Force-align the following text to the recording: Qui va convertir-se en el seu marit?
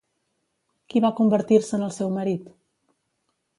Qui 0.93 1.01
va 1.05 1.11
convertir-se 1.19 1.77
en 1.79 1.85
el 1.91 1.93
seu 1.99 2.11
marit? 2.19 2.51